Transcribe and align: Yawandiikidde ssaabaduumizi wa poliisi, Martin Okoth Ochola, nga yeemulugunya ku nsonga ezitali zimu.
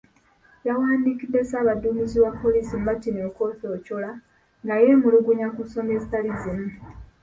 Yawandiikidde 0.67 1.39
ssaabaduumizi 1.43 2.17
wa 2.25 2.31
poliisi, 2.41 2.75
Martin 2.85 3.15
Okoth 3.27 3.61
Ochola, 3.75 4.11
nga 4.63 4.75
yeemulugunya 4.81 5.47
ku 5.55 5.61
nsonga 5.65 5.91
ezitali 5.97 6.31
zimu. 6.41 6.69